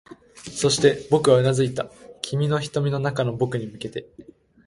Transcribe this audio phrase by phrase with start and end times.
[0.51, 1.85] そして、僕はうなずいていた、
[2.23, 4.09] 君の瞳の中の僕に向けて